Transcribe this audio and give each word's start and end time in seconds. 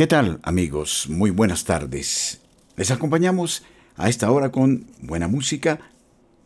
¿Qué 0.00 0.06
tal 0.06 0.40
amigos? 0.44 1.08
Muy 1.10 1.30
buenas 1.30 1.64
tardes. 1.64 2.40
Les 2.74 2.90
acompañamos 2.90 3.64
a 3.98 4.08
esta 4.08 4.30
hora 4.30 4.50
con 4.50 4.86
buena 5.02 5.28
música, 5.28 5.78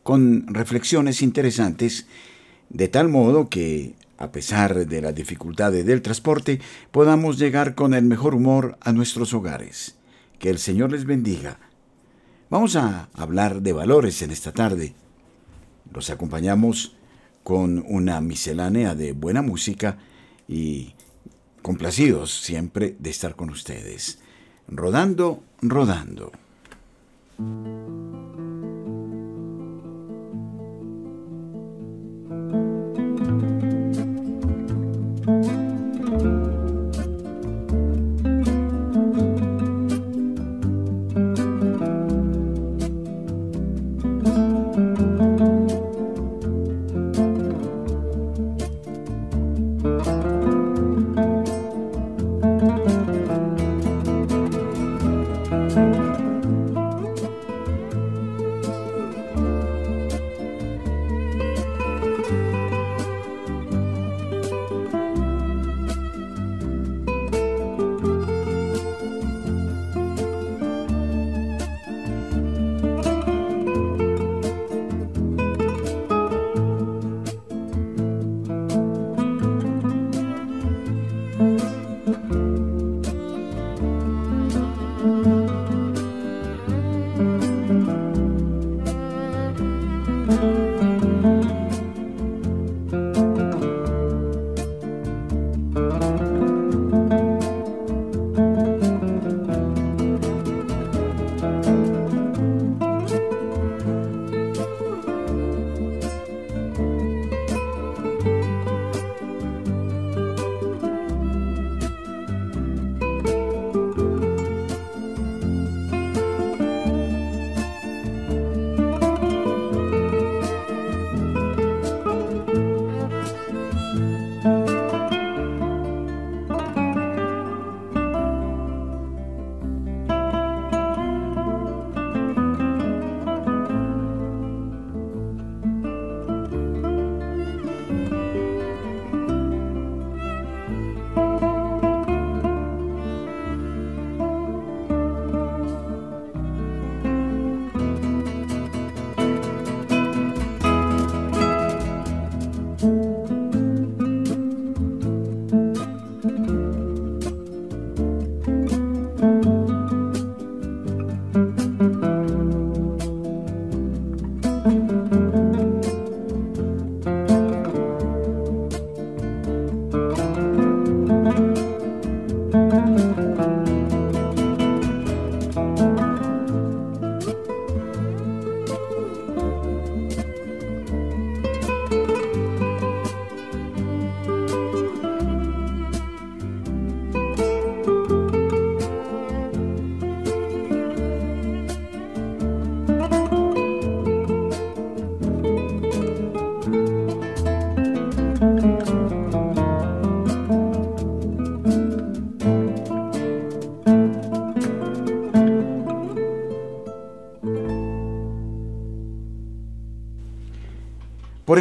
con 0.03 0.53
reflexiones 0.53 1.23
interesantes, 1.23 2.09
de 2.69 2.88
tal 2.88 3.09
modo 3.09 3.48
que, 3.48 3.95
a 4.19 4.32
pesar 4.32 4.88
de 4.88 5.01
las 5.01 5.14
dificultades 5.14 5.87
del 5.87 6.03
transporte, 6.03 6.61
podamos 6.90 7.38
llegar 7.38 7.77
con 7.77 7.95
el 7.95 8.03
mejor 8.03 8.35
humor 8.35 8.77
a 8.80 8.91
nuestros 8.91 9.32
hogares. 9.35 9.95
Que 10.41 10.50
el 10.50 10.59
Señor 10.59 10.91
les 10.91 11.05
bendiga. 11.05 11.61
Vamos 12.50 12.75
a 12.75 13.09
hablar 13.14 13.62
de 13.62 13.73
valores 13.73 14.21
en 14.23 14.32
esta 14.32 14.50
tarde. 14.50 14.95
Los 15.93 16.11
acompañamos 16.11 16.96
con 17.45 17.84
una 17.86 18.21
miscelánea 18.21 18.96
de 18.96 19.12
buena 19.12 19.43
música 19.43 19.98
y 20.48 20.94
complacidos 21.65 22.31
siempre 22.31 22.95
de 22.99 23.09
estar 23.09 23.37
con 23.37 23.49
ustedes. 23.49 24.19
Rodando, 24.69 25.43
rodando. 25.62 26.30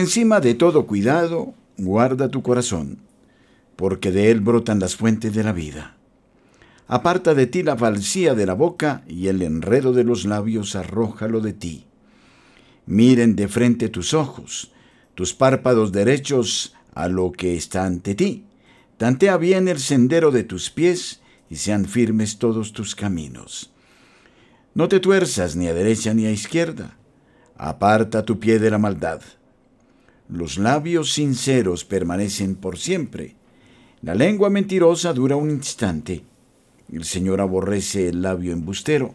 Encima 0.04 0.42
de 0.42 0.54
todo 0.54 0.86
cuidado, 0.86 1.54
guarda 1.78 2.28
tu 2.28 2.44
corazón, 2.44 3.00
porque 3.78 4.12
de 4.12 4.32
él 4.32 4.42
brotan 4.42 4.80
las 4.80 4.98
fuentes 4.98 5.34
de 5.34 5.44
la 5.46 5.54
vida. 5.54 5.96
Aparta 6.88 7.34
de 7.34 7.48
ti 7.48 7.64
la 7.64 7.78
falsía 7.78 8.36
de 8.36 8.46
la 8.46 8.54
boca 8.54 9.04
y 9.08 9.28
el 9.28 9.42
enredo 9.42 9.94
de 9.94 10.04
los 10.04 10.26
labios 10.26 10.76
arrójalo 10.76 11.40
de 11.40 11.54
ti. 11.54 11.86
Miren 12.86 13.38
de 13.38 13.48
frente 13.48 13.88
tus 13.88 14.14
ojos, 14.14 14.74
tus 15.16 15.34
párpados 15.34 15.94
derechos 15.94 16.76
a 16.94 17.08
lo 17.08 17.32
que 17.32 17.56
está 17.56 17.86
ante 17.86 18.14
ti. 18.14 18.44
Tantea 18.98 19.38
bien 19.38 19.70
el 19.70 19.80
sendero 19.80 20.32
de 20.32 20.44
tus 20.44 20.70
pies 20.70 21.22
y 21.50 21.56
sean 21.56 21.86
firmes 21.86 22.40
todos 22.40 22.74
tus 22.74 22.94
caminos. 22.94 23.72
No 24.76 24.90
te 24.90 25.00
tuerzas 25.00 25.56
ni 25.56 25.68
a 25.68 25.74
derecha 25.74 26.14
ni 26.14 26.26
a 26.26 26.32
izquierda. 26.32 26.98
Aparta 27.56 28.26
tu 28.26 28.40
pie 28.40 28.60
de 28.60 28.70
la 28.70 28.80
maldad 28.80 29.22
los 30.34 30.58
labios 30.58 31.14
sinceros 31.14 31.86
permanecen 31.86 32.56
por 32.56 32.80
siempre. 32.80 33.36
La 34.02 34.16
lengua 34.16 34.50
mentirosa 34.50 35.14
dura 35.14 35.36
un 35.36 35.52
instante. 35.52 36.24
El 36.92 37.04
Señor 37.04 37.40
aborrece 37.40 38.10
el 38.10 38.24
labio 38.24 38.52
embustero. 38.52 39.14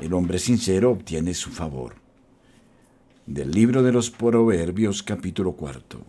El 0.00 0.14
hombre 0.14 0.38
sincero 0.38 0.92
obtiene 0.92 1.34
su 1.34 1.50
favor. 1.50 1.96
Del 3.26 3.50
libro 3.50 3.82
de 3.82 3.92
los 3.92 4.10
Proverbios 4.10 5.02
capítulo 5.02 5.52
cuarto. 5.52 6.00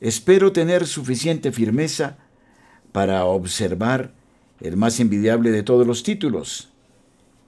Espero 0.00 0.52
tener 0.52 0.86
suficiente 0.86 1.52
firmeza 1.52 2.16
para 2.92 3.26
observar 3.26 4.14
el 4.62 4.78
más 4.78 5.00
envidiable 5.00 5.50
de 5.50 5.62
todos 5.62 5.86
los 5.86 6.02
títulos, 6.02 6.70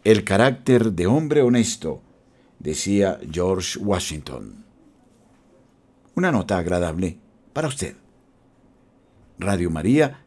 el 0.04 0.24
carácter 0.24 0.92
de 0.92 1.06
hombre 1.06 1.40
honesto, 1.40 2.02
decía 2.58 3.18
George 3.32 3.78
Washington 3.78 4.67
una 6.18 6.32
nota 6.32 6.58
agradable 6.58 7.16
para 7.52 7.68
usted. 7.68 7.94
Radio 9.38 9.70
María, 9.70 10.24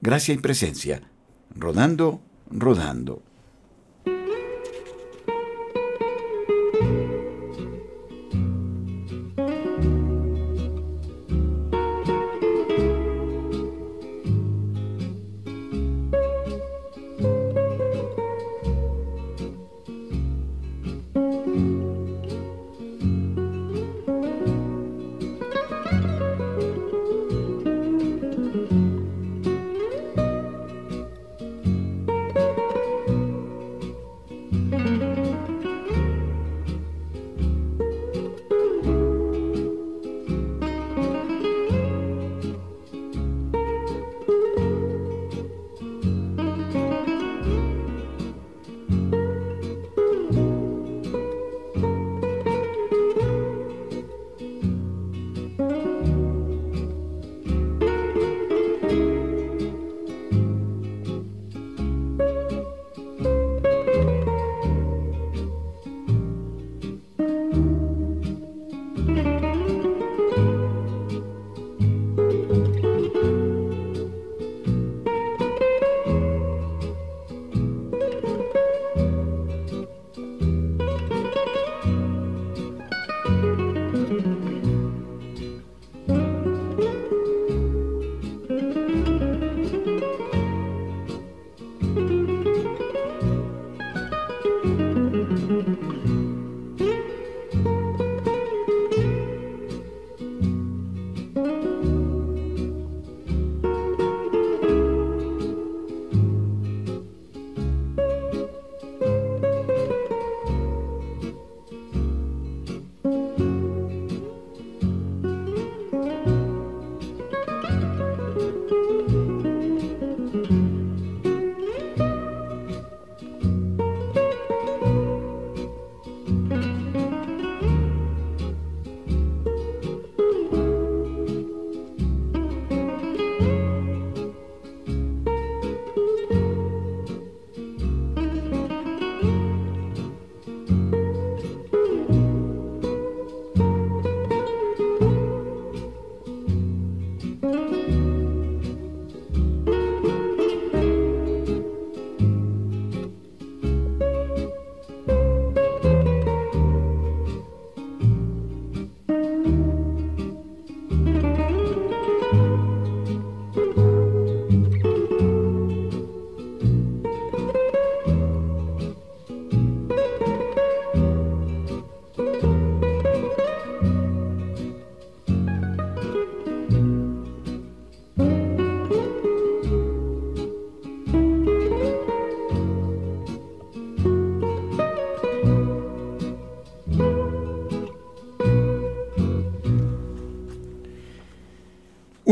gracia 0.00 0.32
y 0.32 0.38
presencia, 0.38 1.02
rodando, 1.52 2.20
rodando. 2.48 3.20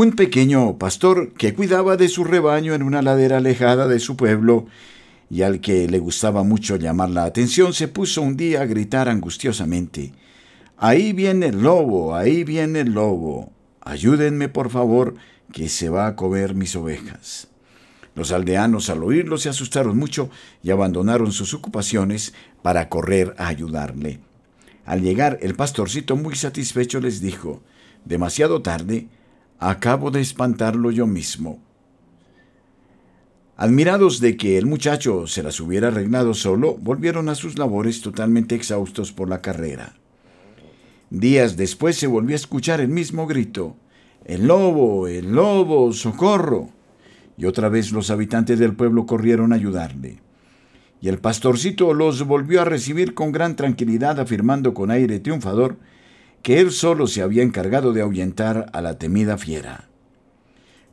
Un 0.01 0.13
pequeño 0.13 0.77
pastor 0.77 1.33
que 1.33 1.53
cuidaba 1.53 1.97
de 1.97 2.07
su 2.07 2.23
rebaño 2.23 2.73
en 2.73 2.83
una 2.83 3.01
ladera 3.01 3.35
alejada 3.39 3.85
de 3.85 3.99
su 3.99 4.15
pueblo 4.15 4.65
y 5.29 5.41
al 5.41 5.59
que 5.59 5.89
le 5.89 5.99
gustaba 5.99 6.43
mucho 6.43 6.77
llamar 6.77 7.09
la 7.09 7.25
atención, 7.25 7.73
se 7.73 7.89
puso 7.89 8.21
un 8.21 8.37
día 8.37 8.61
a 8.61 8.65
gritar 8.65 9.09
angustiosamente 9.09 10.13
Ahí 10.77 11.11
viene 11.11 11.47
el 11.47 11.61
lobo, 11.61 12.15
ahí 12.15 12.45
viene 12.45 12.79
el 12.79 12.93
lobo. 12.93 13.51
Ayúdenme, 13.81 14.47
por 14.47 14.69
favor, 14.69 15.15
que 15.51 15.67
se 15.67 15.89
va 15.89 16.07
a 16.07 16.15
comer 16.15 16.55
mis 16.55 16.77
ovejas. 16.77 17.49
Los 18.15 18.31
aldeanos 18.31 18.89
al 18.89 19.03
oírlo 19.03 19.37
se 19.37 19.49
asustaron 19.49 19.97
mucho 19.97 20.29
y 20.63 20.71
abandonaron 20.71 21.33
sus 21.33 21.53
ocupaciones 21.53 22.33
para 22.61 22.87
correr 22.87 23.35
a 23.37 23.47
ayudarle. 23.47 24.21
Al 24.85 25.01
llegar, 25.01 25.39
el 25.41 25.55
pastorcito 25.55 26.15
muy 26.15 26.35
satisfecho 26.35 27.01
les 27.01 27.19
dijo, 27.19 27.61
demasiado 28.05 28.61
tarde, 28.61 29.09
acabo 29.59 30.09
de 30.09 30.21
espantarlo 30.21 30.89
yo 30.91 31.05
mismo. 31.05 31.59
Admirados 33.57 34.21
de 34.21 34.37
que 34.37 34.57
el 34.57 34.65
muchacho 34.65 35.27
se 35.27 35.43
las 35.43 35.59
hubiera 35.59 35.89
arreglado 35.89 36.33
solo, 36.33 36.77
volvieron 36.77 37.27
a 37.27 37.35
sus 37.35 37.57
labores 37.57 38.01
totalmente 38.01 38.55
exhaustos 38.55 39.11
por 39.11 39.27
la 39.27 39.41
carrera. 39.41 39.95
Días 41.09 41.57
después 41.57 41.97
se 41.97 42.07
volvió 42.07 42.35
a 42.35 42.37
escuchar 42.37 42.79
el 42.79 42.87
mismo 42.87 43.27
grito. 43.27 43.75
El 44.23 44.47
lobo, 44.47 45.07
el 45.07 45.33
lobo, 45.33 45.91
socorro. 45.91 46.69
Y 47.37 47.45
otra 47.45 47.67
vez 47.67 47.91
los 47.91 48.11
habitantes 48.11 48.59
del 48.59 48.75
pueblo 48.75 49.05
corrieron 49.05 49.51
a 49.51 49.55
ayudarle. 49.55 50.21
Y 51.01 51.09
el 51.09 51.19
pastorcito 51.19 51.93
los 51.93 52.25
volvió 52.25 52.61
a 52.61 52.65
recibir 52.65 53.13
con 53.13 53.33
gran 53.33 53.57
tranquilidad, 53.57 54.19
afirmando 54.19 54.73
con 54.73 54.91
aire 54.91 55.19
triunfador 55.19 55.77
que 56.41 56.59
él 56.59 56.71
solo 56.71 57.07
se 57.07 57.21
había 57.21 57.43
encargado 57.43 57.93
de 57.93 58.01
ahuyentar 58.01 58.69
a 58.73 58.81
la 58.81 58.97
temida 58.97 59.37
fiera. 59.37 59.89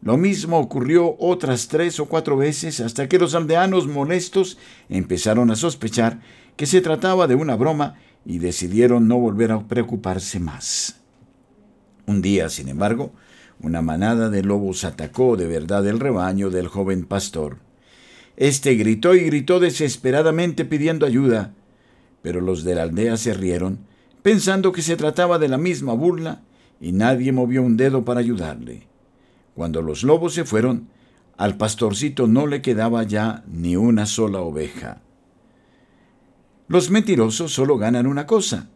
Lo 0.03 0.17
mismo 0.17 0.59
ocurrió 0.59 1.17
otras 1.19 1.69
tres 1.69 1.99
o 1.99 2.07
cuatro 2.07 2.37
veces 2.37 2.81
hasta 2.81 3.09
que 3.09 3.19
los 3.19 3.35
aldeanos 3.35 3.89
molestos 3.89 4.59
empezaron 4.89 5.51
a 5.51 5.57
sospechar 5.57 6.21
que 6.57 6.67
se 6.67 6.81
trataba 6.81 7.27
de 7.27 7.35
una 7.35 7.57
broma 7.57 7.97
y 8.25 8.39
decidieron 8.39 9.09
no 9.09 9.19
volver 9.19 9.53
a 9.53 9.67
preocuparse 9.67 10.39
más. 10.39 11.01
Un 12.07 12.23
día, 12.23 12.49
sin 12.51 12.69
embargo, 12.69 13.13
una 13.61 13.83
manada 13.83 14.29
de 14.31 14.43
lobos 14.43 14.85
atacó 14.85 15.37
de 15.37 15.47
verdad 15.47 15.87
el 15.87 15.99
rebaño 15.99 16.51
del 16.51 16.69
joven 16.69 17.05
pastor. 17.05 17.59
Este 18.37 18.75
gritó 18.75 19.15
y 19.15 19.21
gritó 19.25 19.61
desesperadamente 19.61 20.65
pidiendo 20.65 21.07
ayuda, 21.07 21.55
pero 22.23 22.41
los 22.41 22.65
de 22.65 22.75
la 22.75 22.83
aldea 22.83 23.17
se 23.17 23.33
rieron, 23.33 23.79
pensando 24.27 24.73
que 24.73 24.83
se 24.83 24.97
trataba 24.97 25.39
de 25.39 25.47
la 25.47 25.57
misma 25.57 25.93
burla, 25.93 26.43
y 26.81 26.91
nadie 26.91 27.31
movió 27.31 27.63
un 27.63 27.77
dedo 27.77 28.05
para 28.05 28.19
ayudarle. 28.19 28.89
Cuando 29.55 29.83
los 29.83 30.03
lobos 30.03 30.35
se 30.35 30.45
fueron, 30.45 30.89
al 31.37 31.57
pastorcito 31.57 32.27
no 32.27 32.49
le 32.49 32.61
quedaba 32.61 33.05
ya 33.05 33.45
ni 33.47 33.77
una 33.77 34.05
sola 34.05 34.41
oveja. 34.41 35.01
Los 36.67 36.91
mentirosos 36.91 37.53
solo 37.53 37.79
ganan 37.79 38.09
una 38.09 38.27
cosa, 38.27 38.69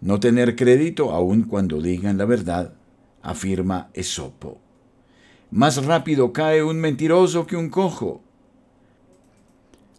no 0.00 0.20
tener 0.20 0.54
crédito 0.54 1.10
aun 1.10 1.42
cuando 1.42 1.82
digan 1.82 2.16
la 2.16 2.26
verdad, 2.26 2.74
afirma 3.20 3.88
Esopo. 3.94 4.60
Más 5.50 5.84
rápido 5.84 6.32
cae 6.32 6.62
un 6.62 6.76
mentiroso 6.76 7.48
que 7.48 7.56
un 7.56 7.68
cojo. 7.68 8.22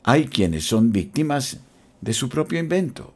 Hay 0.04 0.28
quienes 0.28 0.64
son 0.64 0.94
víctimas 0.94 1.60
de 2.00 2.14
su 2.14 2.30
propio 2.30 2.60
invento. 2.60 3.14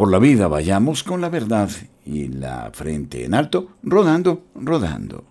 Por 0.00 0.10
la 0.10 0.18
vida 0.18 0.48
vayamos 0.48 1.04
con 1.04 1.20
la 1.20 1.28
verdad 1.28 1.68
y 2.06 2.28
la 2.28 2.70
frente 2.72 3.26
en 3.26 3.34
alto, 3.34 3.72
rodando, 3.82 4.44
rodando. 4.54 5.24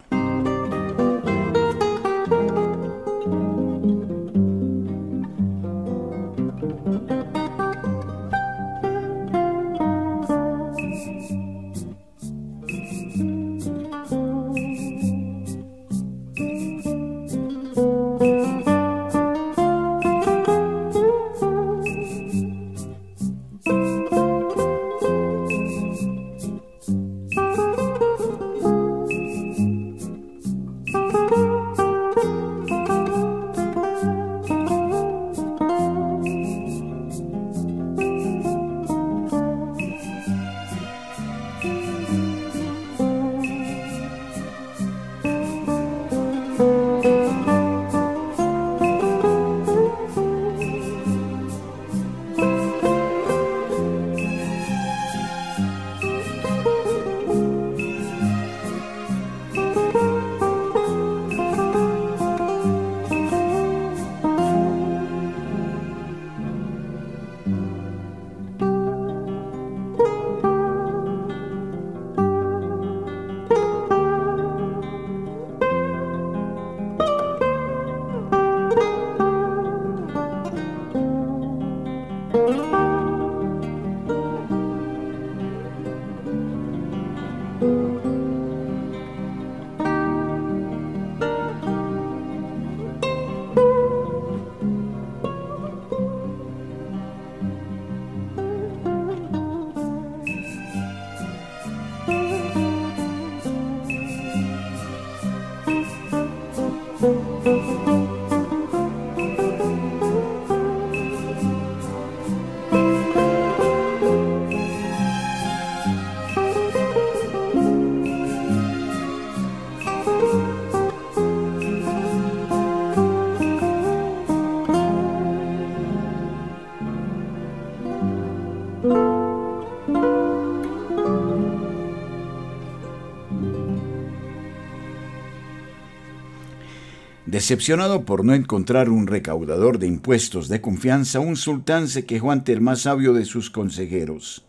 Decepcionado 137.39 138.03
por 138.03 138.25
no 138.25 138.33
encontrar 138.33 138.89
un 138.89 139.07
recaudador 139.07 139.79
de 139.79 139.87
impuestos 139.87 140.49
de 140.49 140.59
confianza, 140.59 141.21
un 141.21 141.37
sultán 141.37 141.87
se 141.87 142.05
quejó 142.05 142.33
ante 142.33 142.51
el 142.51 142.59
más 142.59 142.81
sabio 142.81 143.13
de 143.13 143.23
sus 143.23 143.49
consejeros. 143.49 144.43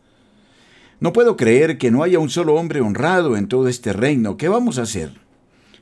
No 0.98 1.12
puedo 1.12 1.36
creer 1.36 1.78
que 1.78 1.92
no 1.92 2.02
haya 2.02 2.18
un 2.18 2.30
solo 2.30 2.56
hombre 2.56 2.80
honrado 2.80 3.36
en 3.36 3.46
todo 3.46 3.68
este 3.68 3.92
reino. 3.92 4.36
¿Qué 4.36 4.48
vamos 4.48 4.76
a 4.76 4.82
hacer? 4.82 5.12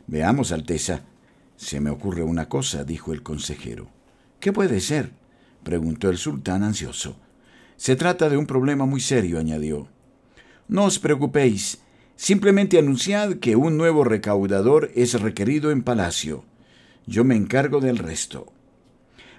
Veamos, 0.06 0.52
Alteza. 0.52 1.00
Se 1.56 1.80
me 1.80 1.88
ocurre 1.88 2.24
una 2.24 2.50
cosa, 2.50 2.84
dijo 2.84 3.14
el 3.14 3.22
consejero. 3.22 3.88
¿Qué 4.38 4.52
puede 4.52 4.78
ser? 4.78 5.12
preguntó 5.62 6.10
el 6.10 6.18
sultán 6.18 6.62
ansioso. 6.62 7.16
Se 7.78 7.96
trata 7.96 8.28
de 8.28 8.36
un 8.36 8.44
problema 8.44 8.84
muy 8.84 9.00
serio, 9.00 9.38
añadió. 9.38 9.88
No 10.68 10.84
os 10.84 10.98
preocupéis, 10.98 11.80
simplemente 12.16 12.78
anunciad 12.78 13.36
que 13.36 13.56
un 13.56 13.78
nuevo 13.78 14.04
recaudador 14.04 14.90
es 14.94 15.18
requerido 15.18 15.70
en 15.70 15.82
palacio 15.82 16.44
yo 17.08 17.24
me 17.24 17.36
encargo 17.36 17.80
del 17.80 17.98
resto. 17.98 18.52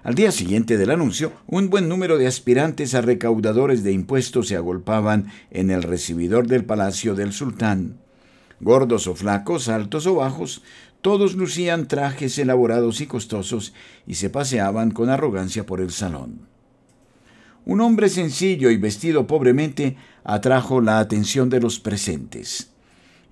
Al 0.01 0.15
día 0.15 0.31
siguiente 0.31 0.77
del 0.77 0.89
anuncio, 0.89 1.33
un 1.45 1.69
buen 1.69 1.88
número 1.88 2.17
de 2.17 2.25
aspirantes 2.25 2.95
a 2.95 3.01
recaudadores 3.01 3.83
de 3.83 3.91
impuestos 3.91 4.47
se 4.47 4.55
agolpaban 4.55 5.27
en 5.51 5.69
el 5.69 5.83
recibidor 5.83 6.47
del 6.47 6.65
palacio 6.65 7.15
del 7.15 7.31
sultán. 7.31 7.99
gordos 8.61 9.07
o 9.07 9.15
flacos, 9.15 9.69
altos 9.69 10.05
o 10.05 10.15
bajos, 10.15 10.63
todos 11.01 11.35
lucían 11.35 11.88
trajes 11.88 12.38
elaborados 12.39 12.99
y 12.99 13.05
costosos 13.05 13.73
y 14.05 14.15
se 14.15 14.29
paseaban 14.29 14.91
con 14.91 15.09
arrogancia 15.09 15.65
por 15.65 15.79
el 15.79 15.91
salón. 15.91 16.47
Un 17.65 17.79
hombre 17.79 18.09
sencillo 18.09 18.69
y 18.69 18.77
vestido 18.77 19.27
pobremente 19.27 19.95
atrajo 20.23 20.81
la 20.81 20.99
atención 20.99 21.49
de 21.49 21.61
los 21.61 21.79
presentes. 21.79 22.71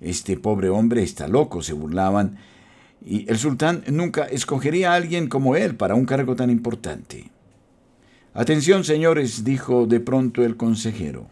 Este 0.00 0.36
pobre 0.36 0.68
hombre 0.68 1.02
está 1.02 1.28
loco, 1.28 1.60
se 1.60 1.72
burlaban, 1.72 2.38
y 3.04 3.30
el 3.30 3.38
sultán 3.38 3.84
nunca 3.88 4.24
escogería 4.24 4.92
a 4.92 4.96
alguien 4.96 5.28
como 5.28 5.56
él 5.56 5.76
para 5.76 5.94
un 5.94 6.04
cargo 6.04 6.36
tan 6.36 6.50
importante. 6.50 7.30
Atención, 8.34 8.84
señores, 8.84 9.44
dijo 9.44 9.86
de 9.86 10.00
pronto 10.00 10.44
el 10.44 10.56
consejero. 10.56 11.28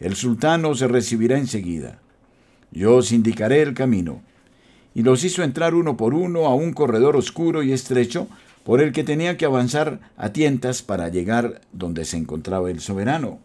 El 0.00 0.16
sultán 0.16 0.64
os 0.64 0.80
recibirá 0.80 1.38
enseguida. 1.38 2.00
Yo 2.70 2.96
os 2.96 3.12
indicaré 3.12 3.62
el 3.62 3.74
camino. 3.74 4.22
Y 4.94 5.02
los 5.02 5.24
hizo 5.24 5.42
entrar 5.42 5.74
uno 5.74 5.96
por 5.96 6.14
uno 6.14 6.46
a 6.46 6.54
un 6.54 6.72
corredor 6.72 7.16
oscuro 7.16 7.62
y 7.62 7.72
estrecho 7.72 8.28
por 8.64 8.80
el 8.80 8.92
que 8.92 9.04
tenía 9.04 9.36
que 9.36 9.44
avanzar 9.44 10.00
a 10.16 10.32
tientas 10.32 10.82
para 10.82 11.08
llegar 11.08 11.60
donde 11.72 12.04
se 12.04 12.16
encontraba 12.16 12.70
el 12.70 12.80
soberano. 12.80 13.38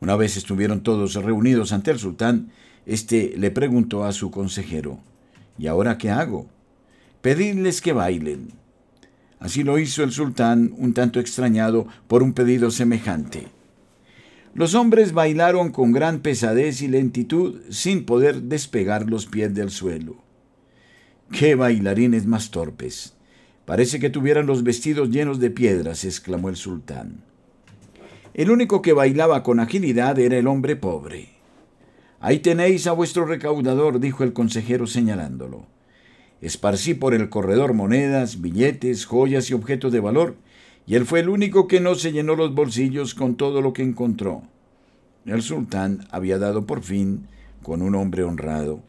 Una 0.00 0.16
vez 0.16 0.36
estuvieron 0.36 0.82
todos 0.82 1.14
reunidos 1.14 1.72
ante 1.72 1.90
el 1.90 1.98
sultán, 1.98 2.50
éste 2.86 3.34
le 3.36 3.50
preguntó 3.50 4.04
a 4.04 4.12
su 4.12 4.30
consejero, 4.30 4.98
¿Y 5.58 5.66
ahora 5.66 5.98
qué 5.98 6.10
hago? 6.10 6.46
Pedidles 7.20 7.80
que 7.80 7.92
bailen. 7.92 8.52
Así 9.40 9.62
lo 9.62 9.78
hizo 9.78 10.02
el 10.02 10.12
sultán, 10.12 10.72
un 10.76 10.94
tanto 10.94 11.20
extrañado 11.20 11.86
por 12.06 12.22
un 12.22 12.32
pedido 12.32 12.70
semejante. 12.70 13.48
Los 14.54 14.74
hombres 14.74 15.12
bailaron 15.12 15.70
con 15.70 15.92
gran 15.92 16.20
pesadez 16.20 16.82
y 16.82 16.88
lentitud 16.88 17.60
sin 17.70 18.04
poder 18.04 18.42
despegar 18.42 19.08
los 19.08 19.26
pies 19.26 19.54
del 19.54 19.70
suelo. 19.70 20.16
¡Qué 21.30 21.54
bailarines 21.54 22.26
más 22.26 22.50
torpes! 22.50 23.14
Parece 23.66 24.00
que 24.00 24.10
tuvieran 24.10 24.46
los 24.46 24.62
vestidos 24.62 25.10
llenos 25.10 25.38
de 25.40 25.50
piedras, 25.50 26.04
exclamó 26.04 26.48
el 26.48 26.56
sultán. 26.56 27.22
El 28.32 28.50
único 28.50 28.80
que 28.80 28.94
bailaba 28.94 29.42
con 29.42 29.60
agilidad 29.60 30.18
era 30.18 30.38
el 30.38 30.46
hombre 30.46 30.74
pobre. 30.74 31.37
Ahí 32.20 32.40
tenéis 32.40 32.86
a 32.86 32.92
vuestro 32.92 33.26
recaudador, 33.26 34.00
dijo 34.00 34.24
el 34.24 34.32
consejero 34.32 34.86
señalándolo. 34.86 35.66
Esparcí 36.40 36.94
por 36.94 37.14
el 37.14 37.28
corredor 37.28 37.74
monedas, 37.74 38.40
billetes, 38.40 39.06
joyas 39.06 39.50
y 39.50 39.54
objetos 39.54 39.92
de 39.92 40.00
valor, 40.00 40.36
y 40.86 40.94
él 40.94 41.04
fue 41.04 41.20
el 41.20 41.28
único 41.28 41.68
que 41.68 41.80
no 41.80 41.94
se 41.94 42.12
llenó 42.12 42.34
los 42.34 42.54
bolsillos 42.54 43.14
con 43.14 43.36
todo 43.36 43.60
lo 43.60 43.72
que 43.72 43.82
encontró. 43.82 44.42
El 45.26 45.42
sultán 45.42 46.06
había 46.10 46.38
dado 46.38 46.66
por 46.66 46.82
fin 46.82 47.28
con 47.62 47.82
un 47.82 47.94
hombre 47.94 48.24
honrado. 48.24 48.82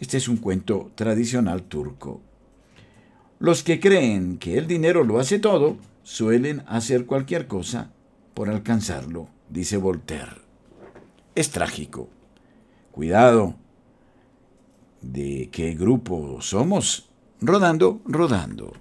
Este 0.00 0.16
es 0.16 0.28
un 0.28 0.36
cuento 0.36 0.92
tradicional 0.94 1.62
turco. 1.62 2.20
Los 3.38 3.62
que 3.62 3.80
creen 3.80 4.38
que 4.38 4.56
el 4.56 4.66
dinero 4.66 5.02
lo 5.02 5.18
hace 5.18 5.38
todo, 5.38 5.76
suelen 6.02 6.62
hacer 6.66 7.04
cualquier 7.04 7.46
cosa 7.46 7.90
por 8.32 8.48
alcanzarlo, 8.48 9.28
dice 9.50 9.76
Voltaire. 9.76 10.43
Es 11.34 11.50
trágico. 11.50 12.08
Cuidado, 12.92 13.54
¿De 15.04 15.50
qué 15.52 15.74
grupo 15.74 16.38
somos? 16.40 17.10
Rodando, 17.42 18.00
rodando. 18.06 18.72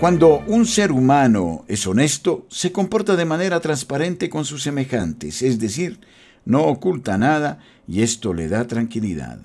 Cuando 0.00 0.44
un 0.46 0.64
ser 0.64 0.92
humano 0.92 1.64
es 1.66 1.84
honesto, 1.88 2.46
se 2.50 2.70
comporta 2.70 3.16
de 3.16 3.24
manera 3.24 3.58
transparente 3.58 4.30
con 4.30 4.44
sus 4.44 4.62
semejantes, 4.62 5.42
es 5.42 5.58
decir, 5.58 5.98
no 6.44 6.62
oculta 6.62 7.18
nada 7.18 7.58
y 7.88 8.02
esto 8.02 8.32
le 8.32 8.46
da 8.46 8.68
tranquilidad. 8.68 9.40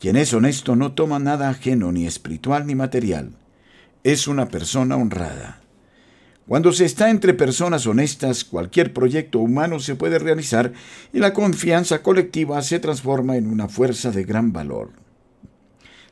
Quien 0.00 0.16
es 0.16 0.32
honesto 0.32 0.74
no 0.74 0.92
toma 0.92 1.18
nada 1.18 1.50
ajeno 1.50 1.92
ni 1.92 2.06
espiritual 2.06 2.66
ni 2.66 2.74
material. 2.74 3.32
Es 4.04 4.26
una 4.26 4.48
persona 4.48 4.96
honrada. 4.96 5.60
Cuando 6.46 6.72
se 6.72 6.86
está 6.86 7.10
entre 7.10 7.34
personas 7.34 7.86
honestas, 7.86 8.44
cualquier 8.44 8.94
proyecto 8.94 9.38
humano 9.38 9.80
se 9.80 9.96
puede 9.96 10.18
realizar 10.18 10.72
y 11.12 11.18
la 11.18 11.34
confianza 11.34 12.02
colectiva 12.02 12.62
se 12.62 12.80
transforma 12.80 13.36
en 13.36 13.46
una 13.46 13.68
fuerza 13.68 14.12
de 14.12 14.24
gran 14.24 14.50
valor. 14.50 15.07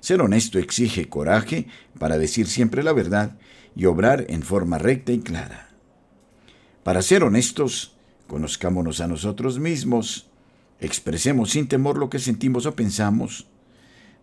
Ser 0.00 0.20
honesto 0.20 0.58
exige 0.58 1.08
coraje 1.08 1.66
para 1.98 2.18
decir 2.18 2.46
siempre 2.46 2.82
la 2.82 2.92
verdad 2.92 3.36
y 3.74 3.86
obrar 3.86 4.26
en 4.28 4.42
forma 4.42 4.78
recta 4.78 5.12
y 5.12 5.20
clara. 5.20 5.68
Para 6.82 7.02
ser 7.02 7.24
honestos, 7.24 7.96
conozcámonos 8.26 9.00
a 9.00 9.08
nosotros 9.08 9.58
mismos, 9.58 10.28
expresemos 10.80 11.50
sin 11.50 11.68
temor 11.68 11.98
lo 11.98 12.10
que 12.10 12.18
sentimos 12.18 12.66
o 12.66 12.76
pensamos, 12.76 13.48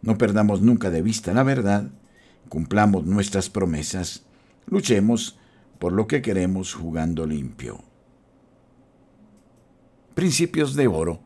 no 0.01 0.17
perdamos 0.17 0.62
nunca 0.62 0.89
de 0.89 1.01
vista 1.01 1.33
la 1.33 1.43
verdad, 1.43 1.89
cumplamos 2.49 3.05
nuestras 3.05 3.49
promesas, 3.49 4.23
luchemos 4.65 5.38
por 5.79 5.91
lo 5.91 6.07
que 6.07 6.21
queremos 6.21 6.73
jugando 6.73 7.25
limpio. 7.25 7.83
Principios 10.15 10.75
de 10.75 10.88
oro 10.88 11.19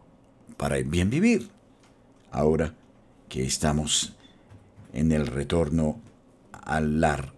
para 0.57 0.77
el 0.77 0.86
bien 0.86 1.10
vivir. 1.10 1.49
Ahora 2.31 2.73
que 3.29 3.45
estamos 3.45 4.16
en 4.93 5.12
el 5.12 5.28
retorno 5.28 6.00
al 6.52 7.00
lar, 7.00 7.34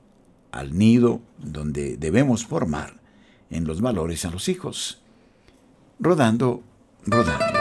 al 0.52 0.78
nido 0.78 1.22
donde 1.38 1.98
debemos 1.98 2.46
formar 2.46 3.00
en 3.50 3.66
los 3.66 3.82
valores 3.82 4.26
a 4.26 4.32
los 4.32 4.50
hijos. 4.50 5.02
Rodando, 6.00 6.64
rodando. 7.06 7.59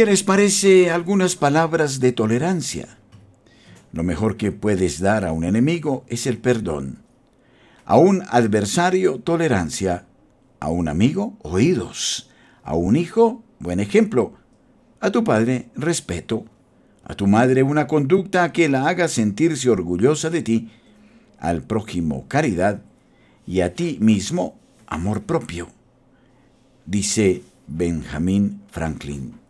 ¿Qué 0.00 0.06
les 0.06 0.22
parece 0.22 0.90
algunas 0.90 1.36
palabras 1.36 2.00
de 2.00 2.12
tolerancia? 2.12 2.88
Lo 3.92 4.02
mejor 4.02 4.38
que 4.38 4.50
puedes 4.50 4.98
dar 4.98 5.26
a 5.26 5.32
un 5.32 5.44
enemigo 5.44 6.06
es 6.08 6.26
el 6.26 6.38
perdón. 6.38 7.02
A 7.84 7.98
un 7.98 8.22
adversario, 8.30 9.18
tolerancia. 9.18 10.06
A 10.58 10.70
un 10.70 10.88
amigo, 10.88 11.36
oídos. 11.42 12.30
A 12.64 12.76
un 12.76 12.96
hijo, 12.96 13.44
buen 13.58 13.78
ejemplo. 13.78 14.32
A 15.00 15.10
tu 15.10 15.22
padre, 15.22 15.68
respeto. 15.74 16.46
A 17.04 17.14
tu 17.14 17.26
madre, 17.26 17.62
una 17.62 17.86
conducta 17.86 18.52
que 18.52 18.70
la 18.70 18.88
haga 18.88 19.06
sentirse 19.06 19.68
orgullosa 19.68 20.30
de 20.30 20.40
ti. 20.40 20.70
Al 21.38 21.60
prójimo, 21.60 22.24
caridad. 22.26 22.80
Y 23.46 23.60
a 23.60 23.74
ti 23.74 23.98
mismo, 24.00 24.58
amor 24.86 25.24
propio. 25.24 25.68
Dice 26.86 27.42
Benjamin 27.66 28.62
Franklin. 28.70 29.49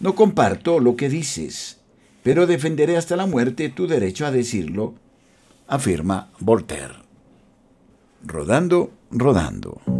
No 0.00 0.14
comparto 0.14 0.80
lo 0.80 0.96
que 0.96 1.10
dices, 1.10 1.78
pero 2.22 2.46
defenderé 2.46 2.96
hasta 2.96 3.16
la 3.16 3.26
muerte 3.26 3.68
tu 3.68 3.86
derecho 3.86 4.24
a 4.24 4.30
decirlo, 4.30 4.94
afirma 5.68 6.30
Voltaire. 6.40 6.94
Rodando, 8.24 8.90
rodando. 9.10 9.99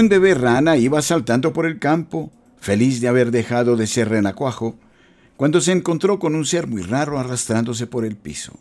Un 0.00 0.08
bebé 0.08 0.32
rana 0.32 0.78
iba 0.78 1.02
saltando 1.02 1.52
por 1.52 1.66
el 1.66 1.78
campo, 1.78 2.32
feliz 2.58 3.02
de 3.02 3.08
haber 3.08 3.30
dejado 3.30 3.76
de 3.76 3.86
ser 3.86 4.08
renacuajo, 4.08 4.74
cuando 5.36 5.60
se 5.60 5.72
encontró 5.72 6.18
con 6.18 6.34
un 6.34 6.46
ser 6.46 6.66
muy 6.68 6.80
raro 6.80 7.18
arrastrándose 7.18 7.86
por 7.86 8.06
el 8.06 8.16
piso. 8.16 8.58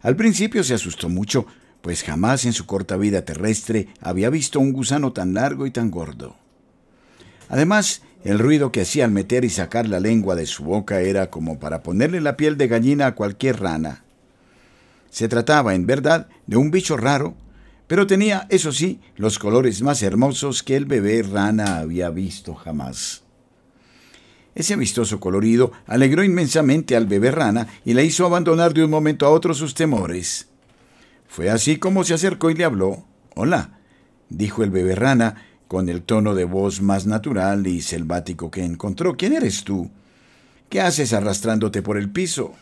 Al 0.00 0.14
principio 0.14 0.62
se 0.62 0.74
asustó 0.74 1.08
mucho, 1.08 1.44
pues 1.82 2.04
jamás 2.04 2.44
en 2.44 2.52
su 2.52 2.66
corta 2.66 2.96
vida 2.96 3.22
terrestre 3.22 3.88
había 4.00 4.30
visto 4.30 4.60
un 4.60 4.72
gusano 4.72 5.12
tan 5.12 5.34
largo 5.34 5.66
y 5.66 5.72
tan 5.72 5.90
gordo. 5.90 6.36
Además, 7.48 8.02
el 8.22 8.38
ruido 8.38 8.70
que 8.70 8.82
hacía 8.82 9.06
al 9.06 9.10
meter 9.10 9.44
y 9.44 9.50
sacar 9.50 9.88
la 9.88 9.98
lengua 9.98 10.36
de 10.36 10.46
su 10.46 10.62
boca 10.62 11.00
era 11.00 11.30
como 11.30 11.58
para 11.58 11.82
ponerle 11.82 12.20
la 12.20 12.36
piel 12.36 12.56
de 12.56 12.68
gallina 12.68 13.08
a 13.08 13.14
cualquier 13.16 13.58
rana. 13.58 14.04
Se 15.10 15.26
trataba, 15.26 15.74
en 15.74 15.84
verdad, 15.84 16.28
de 16.46 16.58
un 16.58 16.70
bicho 16.70 16.96
raro, 16.96 17.34
pero 17.88 18.06
tenía, 18.06 18.46
eso 18.50 18.70
sí, 18.70 19.00
los 19.16 19.38
colores 19.38 19.82
más 19.82 20.02
hermosos 20.02 20.62
que 20.62 20.76
el 20.76 20.84
bebé 20.84 21.22
rana 21.22 21.78
había 21.78 22.10
visto 22.10 22.54
jamás. 22.54 23.22
Ese 24.54 24.76
vistoso 24.76 25.18
colorido 25.18 25.72
alegró 25.86 26.22
inmensamente 26.22 26.96
al 26.96 27.06
bebé 27.06 27.30
rana 27.30 27.66
y 27.84 27.94
le 27.94 28.04
hizo 28.04 28.26
abandonar 28.26 28.74
de 28.74 28.84
un 28.84 28.90
momento 28.90 29.24
a 29.24 29.30
otro 29.30 29.54
sus 29.54 29.72
temores. 29.72 30.48
Fue 31.28 31.48
así 31.48 31.78
como 31.78 32.04
se 32.04 32.14
acercó 32.14 32.50
y 32.50 32.54
le 32.54 32.64
habló. 32.64 33.04
Hola, 33.34 33.78
dijo 34.28 34.62
el 34.62 34.70
bebé 34.70 34.94
rana, 34.94 35.46
con 35.66 35.88
el 35.88 36.02
tono 36.02 36.34
de 36.34 36.44
voz 36.44 36.82
más 36.82 37.06
natural 37.06 37.66
y 37.66 37.80
selvático 37.80 38.50
que 38.50 38.64
encontró. 38.64 39.16
¿Quién 39.16 39.34
eres 39.34 39.64
tú? 39.64 39.90
¿Qué 40.68 40.80
haces 40.80 41.12
arrastrándote 41.12 41.80
por 41.80 41.96
el 41.96 42.10
piso? 42.10 42.54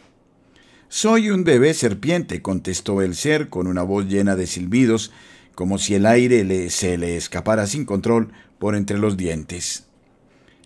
Soy 0.96 1.28
un 1.28 1.44
bebé 1.44 1.74
serpiente, 1.74 2.40
contestó 2.40 3.02
el 3.02 3.14
ser 3.14 3.50
con 3.50 3.66
una 3.66 3.82
voz 3.82 4.06
llena 4.06 4.34
de 4.34 4.46
silbidos, 4.46 5.12
como 5.54 5.76
si 5.76 5.94
el 5.94 6.06
aire 6.06 6.42
le, 6.42 6.70
se 6.70 6.96
le 6.96 7.18
escapara 7.18 7.66
sin 7.66 7.84
control 7.84 8.32
por 8.58 8.74
entre 8.74 8.96
los 8.96 9.18
dientes. 9.18 9.84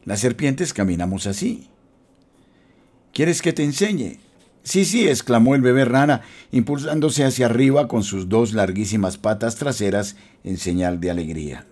Las 0.04 0.20
serpientes 0.20 0.72
caminamos 0.72 1.26
así. 1.26 1.68
¿Quieres 3.12 3.42
que 3.42 3.52
te 3.52 3.64
enseñe? 3.64 4.20
Sí, 4.62 4.84
sí, 4.84 5.08
exclamó 5.08 5.56
el 5.56 5.62
bebé 5.62 5.84
rana, 5.84 6.22
impulsándose 6.52 7.24
hacia 7.24 7.46
arriba 7.46 7.88
con 7.88 8.04
sus 8.04 8.28
dos 8.28 8.52
larguísimas 8.52 9.18
patas 9.18 9.56
traseras 9.56 10.14
en 10.44 10.58
señal 10.58 11.00
de 11.00 11.10
alegría. 11.10 11.66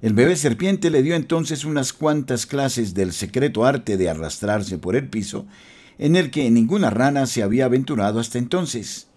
El 0.00 0.12
bebé 0.12 0.36
serpiente 0.36 0.90
le 0.90 1.02
dio 1.02 1.16
entonces 1.16 1.64
unas 1.64 1.92
cuantas 1.92 2.46
clases 2.46 2.94
del 2.94 3.12
secreto 3.12 3.64
arte 3.64 3.96
de 3.96 4.08
arrastrarse 4.08 4.78
por 4.78 4.94
el 4.94 5.08
piso, 5.08 5.44
en 5.98 6.16
el 6.16 6.30
que 6.30 6.50
ninguna 6.50 6.90
rana 6.90 7.26
se 7.26 7.42
había 7.42 7.66
aventurado 7.66 8.20
hasta 8.20 8.38
entonces. 8.38 9.08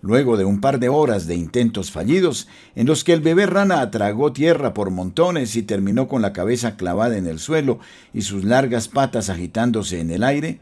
Luego 0.00 0.36
de 0.36 0.44
un 0.44 0.60
par 0.60 0.80
de 0.80 0.88
horas 0.88 1.26
de 1.26 1.36
intentos 1.36 1.92
fallidos, 1.92 2.48
en 2.74 2.86
los 2.86 3.04
que 3.04 3.12
el 3.12 3.20
bebé 3.20 3.46
rana 3.46 3.80
atragó 3.80 4.32
tierra 4.32 4.74
por 4.74 4.90
montones 4.90 5.54
y 5.54 5.62
terminó 5.62 6.08
con 6.08 6.22
la 6.22 6.32
cabeza 6.32 6.76
clavada 6.76 7.16
en 7.16 7.28
el 7.28 7.38
suelo 7.38 7.78
y 8.12 8.22
sus 8.22 8.44
largas 8.44 8.88
patas 8.88 9.30
agitándose 9.30 10.00
en 10.00 10.10
el 10.10 10.24
aire, 10.24 10.60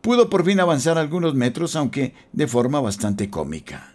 pudo 0.00 0.28
por 0.28 0.44
fin 0.44 0.58
avanzar 0.58 0.98
algunos 0.98 1.34
metros, 1.34 1.76
aunque 1.76 2.14
de 2.32 2.48
forma 2.48 2.80
bastante 2.80 3.30
cómica. 3.30 3.94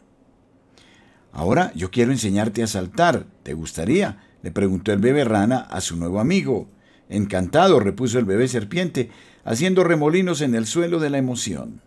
Ahora 1.31 1.71
yo 1.75 1.91
quiero 1.91 2.11
enseñarte 2.11 2.63
a 2.63 2.67
saltar. 2.67 3.27
¿Te 3.43 3.53
gustaría? 3.53 4.23
le 4.41 4.51
preguntó 4.51 4.93
el 4.93 4.99
bebé 4.99 5.25
rana 5.25 5.59
a 5.59 5.81
su 5.81 5.97
nuevo 5.97 6.19
amigo. 6.19 6.69
Encantado, 7.09 7.79
repuso 7.79 8.19
el 8.19 8.25
bebé 8.25 8.47
serpiente, 8.47 9.09
haciendo 9.43 9.83
remolinos 9.83 10.41
en 10.41 10.55
el 10.55 10.65
suelo 10.65 10.99
de 10.99 11.09
la 11.09 11.17
emoción. 11.17 11.81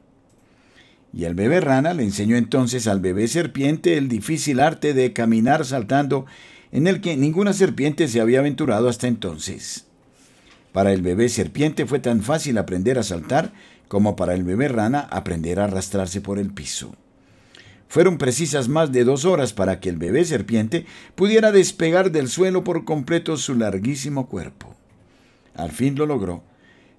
Y 1.12 1.24
el 1.24 1.34
bebé 1.34 1.60
rana 1.60 1.92
le 1.92 2.04
enseñó 2.04 2.36
entonces 2.36 2.86
al 2.86 3.00
bebé 3.00 3.28
serpiente 3.28 3.98
el 3.98 4.08
difícil 4.08 4.60
arte 4.60 4.94
de 4.94 5.12
caminar 5.12 5.64
saltando 5.64 6.26
en 6.70 6.86
el 6.86 7.00
que 7.00 7.16
ninguna 7.16 7.52
serpiente 7.52 8.08
se 8.08 8.20
había 8.20 8.38
aventurado 8.38 8.88
hasta 8.88 9.06
entonces. 9.06 9.86
Para 10.72 10.92
el 10.92 11.02
bebé 11.02 11.28
serpiente 11.28 11.84
fue 11.84 11.98
tan 11.98 12.22
fácil 12.22 12.56
aprender 12.56 12.98
a 12.98 13.02
saltar 13.02 13.52
como 13.88 14.16
para 14.16 14.32
el 14.32 14.42
bebé 14.42 14.68
rana 14.68 15.00
aprender 15.10 15.60
a 15.60 15.64
arrastrarse 15.64 16.22
por 16.22 16.38
el 16.38 16.50
piso. 16.50 16.96
Fueron 17.88 18.16
precisas 18.16 18.68
más 18.68 18.90
de 18.90 19.04
dos 19.04 19.26
horas 19.26 19.52
para 19.52 19.78
que 19.78 19.90
el 19.90 19.98
bebé 19.98 20.24
serpiente 20.24 20.86
pudiera 21.14 21.52
despegar 21.52 22.10
del 22.10 22.28
suelo 22.28 22.64
por 22.64 22.86
completo 22.86 23.36
su 23.36 23.54
larguísimo 23.54 24.30
cuerpo. 24.30 24.74
Al 25.54 25.72
fin 25.72 25.94
lo 25.94 26.06
logró, 26.06 26.42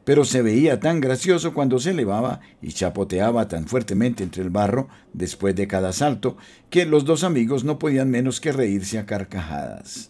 pero 0.05 0.25
se 0.25 0.41
veía 0.41 0.79
tan 0.79 0.99
gracioso 0.99 1.53
cuando 1.53 1.79
se 1.79 1.91
elevaba 1.91 2.41
y 2.61 2.73
chapoteaba 2.73 3.47
tan 3.47 3.67
fuertemente 3.67 4.23
entre 4.23 4.43
el 4.43 4.49
barro 4.49 4.89
después 5.13 5.55
de 5.55 5.67
cada 5.67 5.93
salto 5.93 6.37
que 6.69 6.85
los 6.85 7.05
dos 7.05 7.23
amigos 7.23 7.63
no 7.63 7.79
podían 7.79 8.09
menos 8.09 8.41
que 8.41 8.51
reírse 8.51 8.99
a 8.99 9.05
carcajadas. 9.05 10.09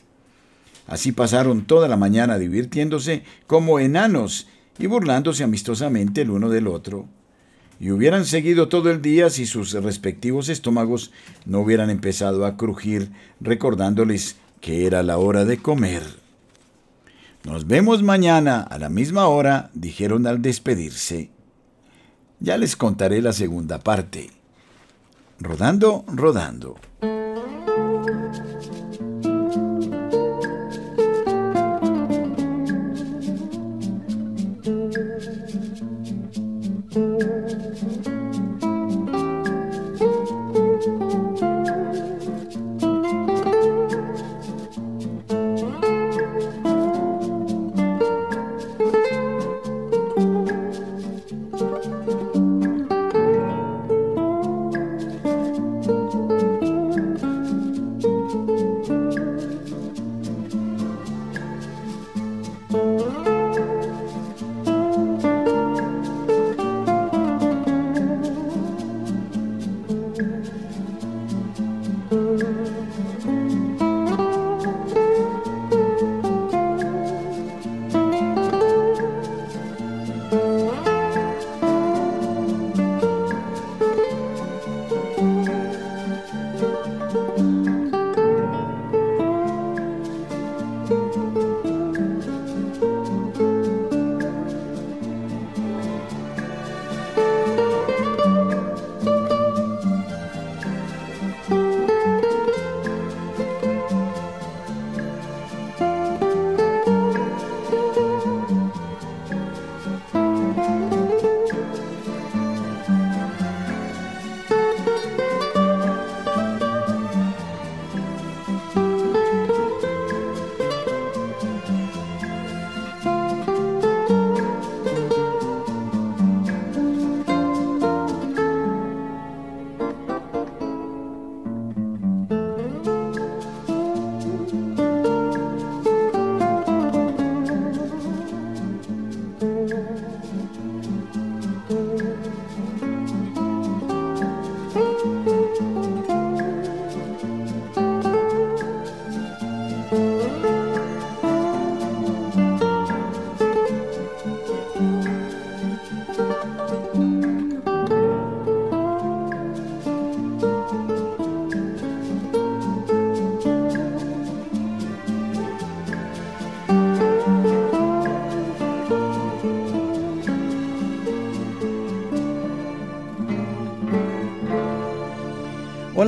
Así 0.87 1.11
pasaron 1.11 1.65
toda 1.65 1.87
la 1.87 1.97
mañana 1.97 2.37
divirtiéndose 2.37 3.23
como 3.47 3.79
enanos 3.79 4.47
y 4.79 4.87
burlándose 4.87 5.43
amistosamente 5.43 6.21
el 6.21 6.31
uno 6.31 6.49
del 6.49 6.67
otro. 6.67 7.07
Y 7.79 7.91
hubieran 7.91 8.25
seguido 8.25 8.69
todo 8.69 8.91
el 8.91 9.01
día 9.01 9.29
si 9.29 9.45
sus 9.45 9.73
respectivos 9.73 10.49
estómagos 10.49 11.11
no 11.45 11.59
hubieran 11.59 11.89
empezado 11.89 12.45
a 12.45 12.57
crujir 12.57 13.11
recordándoles 13.39 14.37
que 14.61 14.85
era 14.85 15.03
la 15.03 15.17
hora 15.17 15.45
de 15.45 15.57
comer. 15.57 16.22
Nos 17.43 17.67
vemos 17.67 18.01
mañana 18.03 18.61
a 18.61 18.79
la 18.79 18.87
misma 18.89 19.27
hora, 19.27 19.69
dijeron 19.73 20.27
al 20.27 20.41
despedirse. 20.41 21.29
Ya 22.39 22.57
les 22.57 22.75
contaré 22.75 23.21
la 23.21 23.33
segunda 23.33 23.79
parte. 23.79 24.31
Rodando, 25.39 26.05
rodando. 26.07 26.77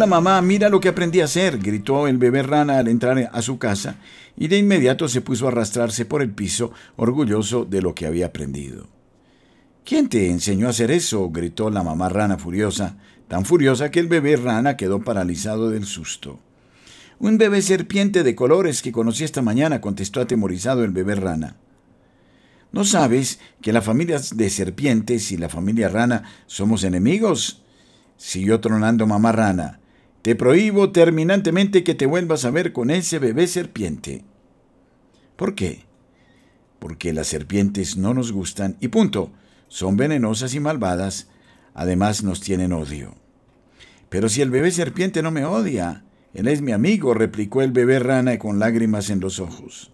Mamá, 0.06 0.42
mira 0.42 0.70
lo 0.70 0.80
que 0.80 0.90
aprendí 0.90 1.22
a 1.22 1.26
hacer, 1.26 1.58
gritó 1.58 2.08
el 2.08 2.18
bebé 2.18 2.44
rana 2.44 2.78
al 2.80 2.88
entrar 2.88 3.30
a 3.32 3.42
su 3.42 3.58
casa, 3.58 3.98
y 4.38 4.48
de 4.48 4.58
inmediato 4.58 5.08
se 5.08 5.22
puso 5.22 5.46
a 5.46 5.50
arrastrarse 5.50 6.06
por 6.06 6.22
el 6.22 6.32
piso, 6.32 6.72
orgulloso 6.96 7.66
de 7.66 7.82
lo 7.82 7.96
que 7.96 8.06
había 8.06 8.28
aprendido. 8.28 8.88
¿Quién 9.84 10.10
te 10.10 10.30
enseñó 10.30 10.68
a 10.68 10.72
hacer 10.72 10.92
eso? 10.92 11.30
gritó 11.30 11.70
la 11.70 11.84
mamá 11.84 12.10
rana 12.10 12.38
furiosa, 12.38 12.98
tan 13.28 13.46
furiosa 13.46 13.92
que 13.92 14.00
el 14.00 14.08
bebé 14.08 14.36
rana 14.36 14.78
quedó 14.78 15.02
paralizado 15.02 15.70
del 15.70 15.86
susto. 15.86 16.40
Un 17.20 17.38
bebé 17.38 17.62
serpiente 17.62 18.24
de 18.24 18.36
colores 18.36 18.82
que 18.82 18.92
conocí 18.92 19.24
esta 19.24 19.42
mañana, 19.42 19.82
contestó 19.82 20.22
atemorizado 20.22 20.84
el 20.84 20.92
bebé 20.92 21.16
rana. 21.16 21.56
¿No 22.72 22.84
sabes 22.84 23.40
que 23.62 23.72
la 23.72 23.82
familia 23.82 24.20
de 24.34 24.50
serpientes 24.50 25.32
y 25.32 25.38
la 25.38 25.50
familia 25.50 25.88
rana 25.88 26.24
somos 26.46 26.84
enemigos? 26.84 27.62
Siguió 28.18 28.60
tronando 28.60 29.08
mamá 29.08 29.32
rana. 29.32 29.80
Te 30.26 30.36
prohíbo 30.36 30.92
terminantemente 30.92 31.84
que 31.84 31.94
te 31.94 32.08
vuelvas 32.08 32.46
a 32.46 32.50
ver 32.50 32.74
con 32.74 32.90
ese 32.90 33.20
bebé 33.20 33.46
serpiente. 33.46 34.26
¿Por 35.36 35.54
qué? 35.54 35.84
Porque 36.80 37.14
las 37.14 37.28
serpientes 37.28 37.96
no 37.96 38.16
nos 38.16 38.32
gustan 38.32 38.76
y 38.80 38.88
punto. 38.88 39.32
Son 39.68 39.98
venenosas 39.98 40.56
y 40.56 40.60
malvadas. 40.60 41.28
Además 41.76 42.24
nos 42.24 42.42
tienen 42.42 42.74
odio. 42.74 43.14
Pero 44.10 44.28
si 44.28 44.42
el 44.42 44.50
bebé 44.50 44.72
serpiente 44.72 45.22
no 45.22 45.30
me 45.30 45.46
odia, 45.46 46.06
él 46.34 46.48
es 46.48 46.64
mi 46.64 46.72
amigo, 46.72 47.14
replicó 47.14 47.62
el 47.62 47.72
bebé 47.72 48.00
rana 48.00 48.40
con 48.40 48.58
lágrimas 48.58 49.12
en 49.12 49.20
los 49.20 49.40
ojos. 49.40 49.92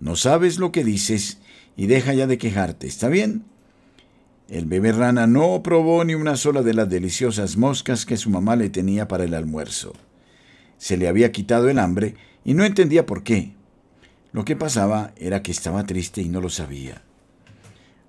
No 0.00 0.16
sabes 0.16 0.58
lo 0.58 0.70
que 0.70 0.84
dices 0.84 1.38
y 1.78 1.86
deja 1.86 2.12
ya 2.12 2.26
de 2.26 2.36
quejarte, 2.36 2.86
¿está 2.88 3.08
bien? 3.08 3.46
El 4.52 4.66
bebé 4.66 4.92
rana 4.92 5.26
no 5.26 5.62
probó 5.62 6.04
ni 6.04 6.14
una 6.14 6.36
sola 6.36 6.60
de 6.60 6.74
las 6.74 6.86
deliciosas 6.86 7.56
moscas 7.56 8.04
que 8.04 8.18
su 8.18 8.28
mamá 8.28 8.54
le 8.54 8.68
tenía 8.68 9.08
para 9.08 9.24
el 9.24 9.32
almuerzo. 9.32 9.94
Se 10.76 10.98
le 10.98 11.08
había 11.08 11.32
quitado 11.32 11.70
el 11.70 11.78
hambre 11.78 12.16
y 12.44 12.52
no 12.52 12.62
entendía 12.62 13.06
por 13.06 13.22
qué. 13.22 13.54
Lo 14.30 14.44
que 14.44 14.54
pasaba 14.54 15.12
era 15.16 15.42
que 15.42 15.52
estaba 15.52 15.84
triste 15.84 16.20
y 16.20 16.28
no 16.28 16.42
lo 16.42 16.50
sabía. 16.50 17.00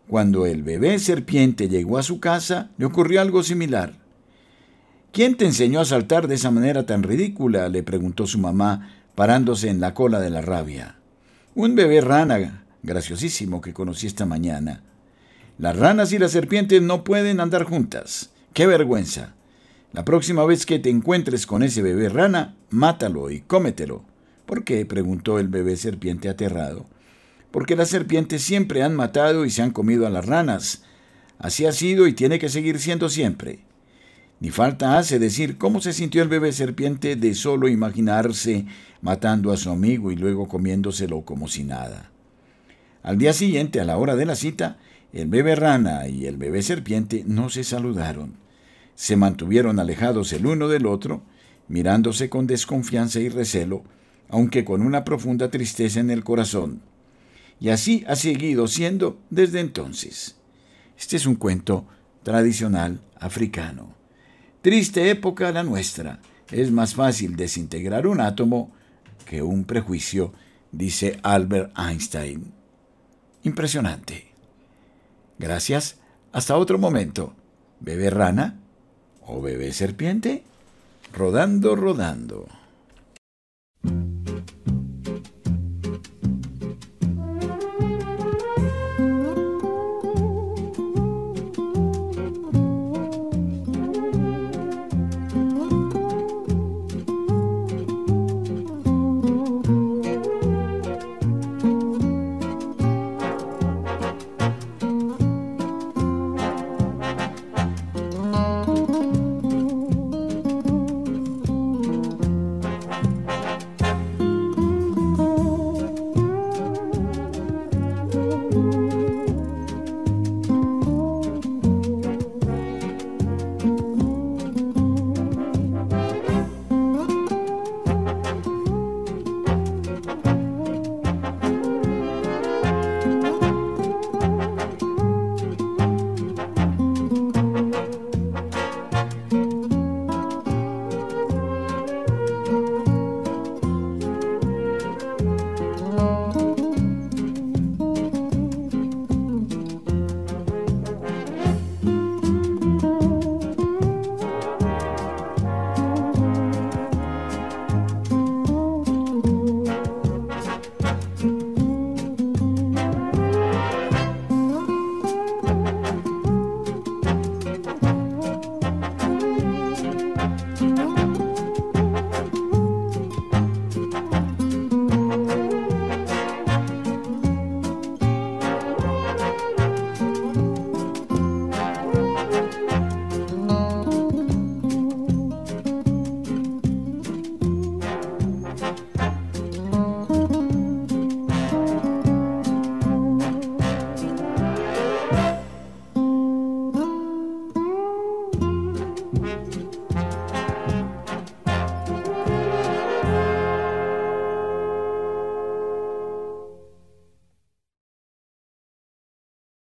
Cuando 0.09 0.45
el 0.45 0.63
bebé 0.63 0.99
serpiente 0.99 1.69
llegó 1.69 1.97
a 1.97 2.03
su 2.03 2.19
casa, 2.19 2.71
le 2.77 2.87
ocurrió 2.87 3.21
algo 3.21 3.41
similar. 3.41 3.93
¿Quién 5.13 5.37
te 5.37 5.45
enseñó 5.45 5.79
a 5.79 5.85
saltar 5.85 6.27
de 6.27 6.35
esa 6.35 6.51
manera 6.51 6.85
tan 6.85 7.03
ridícula? 7.03 7.69
le 7.69 7.83
preguntó 7.83 8.27
su 8.27 8.37
mamá, 8.37 8.89
parándose 9.15 9.69
en 9.69 9.79
la 9.79 9.93
cola 9.93 10.19
de 10.19 10.29
la 10.29 10.41
rabia. 10.41 10.97
Un 11.55 11.75
bebé 11.75 12.01
rana, 12.01 12.65
graciosísimo 12.83 13.61
que 13.61 13.71
conocí 13.71 14.07
esta 14.07 14.25
mañana. 14.25 14.83
Las 15.57 15.77
ranas 15.77 16.11
y 16.11 16.17
las 16.17 16.31
serpientes 16.31 16.81
no 16.81 17.03
pueden 17.03 17.39
andar 17.39 17.63
juntas. 17.63 18.31
¡Qué 18.53 18.65
vergüenza! 18.65 19.35
La 19.91 20.03
próxima 20.03 20.43
vez 20.45 20.65
que 20.65 20.79
te 20.79 20.89
encuentres 20.89 21.45
con 21.45 21.61
ese 21.61 21.83
bebé 21.83 22.09
rana, 22.09 22.55
mátalo 22.71 23.29
y 23.29 23.41
cómetelo. 23.41 24.03
¿Por 24.47 24.63
qué? 24.63 24.85
preguntó 24.85 25.37
el 25.37 25.47
bebé 25.47 25.77
serpiente 25.77 26.29
aterrado. 26.29 26.87
Porque 27.51 27.75
las 27.75 27.89
serpientes 27.89 28.41
siempre 28.41 28.81
han 28.81 28.95
matado 28.95 29.45
y 29.45 29.51
se 29.51 29.61
han 29.61 29.69
comido 29.69 30.07
a 30.07 30.09
las 30.09 30.25
ranas. 30.25 30.83
Así 31.37 31.67
ha 31.67 31.71
sido 31.71 32.07
y 32.07 32.13
tiene 32.13 32.39
que 32.39 32.49
seguir 32.49 32.79
siendo 32.79 33.07
siempre. 33.07 33.59
Ni 34.39 34.49
falta 34.49 34.97
hace 34.97 35.19
decir 35.19 35.59
cómo 35.59 35.79
se 35.79 35.93
sintió 35.93 36.23
el 36.23 36.29
bebé 36.29 36.51
serpiente 36.51 37.15
de 37.15 37.35
solo 37.35 37.67
imaginarse 37.67 38.65
matando 39.01 39.51
a 39.51 39.57
su 39.57 39.69
amigo 39.69 40.11
y 40.11 40.15
luego 40.15 40.47
comiéndoselo 40.47 41.21
como 41.21 41.47
si 41.47 41.63
nada. 41.63 42.09
Al 43.03 43.17
día 43.17 43.33
siguiente, 43.33 43.79
a 43.79 43.85
la 43.85 43.97
hora 43.97 44.15
de 44.15 44.25
la 44.25 44.35
cita, 44.35 44.79
el 45.13 45.27
bebé 45.27 45.55
rana 45.55 46.07
y 46.07 46.25
el 46.25 46.37
bebé 46.37 46.63
serpiente 46.63 47.23
no 47.25 47.49
se 47.49 47.63
saludaron. 47.63 48.33
Se 48.95 49.15
mantuvieron 49.15 49.79
alejados 49.79 50.33
el 50.33 50.47
uno 50.47 50.67
del 50.67 50.87
otro, 50.87 51.21
mirándose 51.67 52.29
con 52.29 52.47
desconfianza 52.47 53.19
y 53.19 53.29
recelo, 53.29 53.83
aunque 54.27 54.65
con 54.65 54.81
una 54.81 55.03
profunda 55.03 55.51
tristeza 55.51 55.99
en 55.99 56.09
el 56.09 56.23
corazón. 56.23 56.81
Y 57.59 57.69
así 57.69 58.03
ha 58.07 58.15
seguido 58.15 58.67
siendo 58.67 59.19
desde 59.29 59.59
entonces. 59.59 60.37
Este 60.97 61.15
es 61.15 61.27
un 61.27 61.35
cuento 61.35 61.85
tradicional 62.23 62.99
africano. 63.19 63.93
Triste 64.63 65.11
época 65.11 65.51
la 65.51 65.63
nuestra. 65.63 66.19
Es 66.51 66.71
más 66.71 66.95
fácil 66.95 67.35
desintegrar 67.35 68.07
un 68.07 68.19
átomo 68.19 68.71
que 69.25 69.43
un 69.43 69.65
prejuicio, 69.65 70.33
dice 70.71 71.19
Albert 71.21 71.71
Einstein. 71.77 72.51
Impresionante. 73.43 74.32
Gracias. 75.39 75.97
Hasta 76.31 76.57
otro 76.57 76.77
momento. 76.77 77.33
¿Bebé 77.79 78.09
rana? 78.09 78.59
¿O 79.25 79.41
bebé 79.41 79.71
serpiente? 79.73 80.43
Rodando, 81.13 81.75
rodando. 81.75 82.47